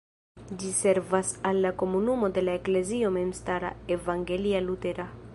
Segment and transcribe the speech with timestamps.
[0.61, 5.07] Ĝi servas al la komunumo de la Eklezio memstara evangelia-lutera.